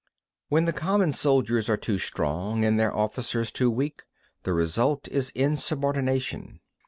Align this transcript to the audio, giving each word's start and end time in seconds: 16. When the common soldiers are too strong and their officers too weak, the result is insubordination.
16. 0.45 0.45
When 0.49 0.65
the 0.65 0.73
common 0.73 1.11
soldiers 1.11 1.69
are 1.69 1.77
too 1.77 1.99
strong 1.99 2.65
and 2.65 2.79
their 2.79 2.91
officers 2.91 3.51
too 3.51 3.69
weak, 3.69 4.01
the 4.41 4.51
result 4.53 5.07
is 5.09 5.29
insubordination. 5.35 6.59